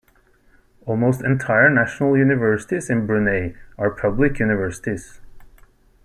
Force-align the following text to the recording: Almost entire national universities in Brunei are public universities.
Almost 0.87 1.21
entire 1.21 1.69
national 1.69 2.17
universities 2.17 2.89
in 2.89 3.05
Brunei 3.05 3.53
are 3.77 3.91
public 3.91 4.39
universities. 4.39 5.21